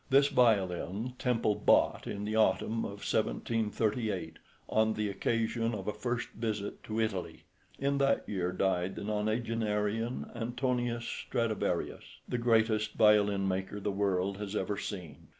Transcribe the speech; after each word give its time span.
This 0.09 0.29
violin 0.29 1.13
Temple 1.19 1.53
bought 1.53 2.07
in 2.07 2.25
the 2.25 2.35
autumn 2.35 2.79
of 2.85 3.05
1738, 3.05 4.37
on 4.67 4.95
the 4.95 5.09
occasion 5.11 5.75
of 5.75 5.87
a 5.87 5.93
first 5.93 6.29
visit 6.29 6.83
to 6.85 6.99
Italy. 6.99 7.43
In 7.77 7.99
that 7.99 8.27
year 8.27 8.51
died 8.51 8.95
the 8.95 9.03
nonagenarian 9.03 10.31
Antonius 10.35 11.05
Stradivarius, 11.07 12.01
the 12.27 12.39
greatest 12.39 12.93
violin 12.95 13.47
maker 13.47 13.79
the 13.79 13.91
world 13.91 14.37
has 14.37 14.55
ever 14.55 14.75
seen. 14.75 15.27